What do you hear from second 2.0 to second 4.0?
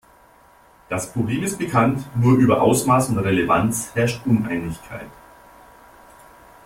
nur über Ausmaß und Relevanz